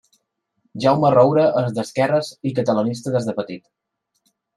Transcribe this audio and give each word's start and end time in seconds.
Jaume 0.85 1.11
Roures 1.15 1.59
és 1.61 1.75
d'esquerres 1.75 2.31
i 2.51 2.53
catalanista 2.61 3.13
des 3.17 3.29
de 3.29 3.37
petit. 3.41 3.63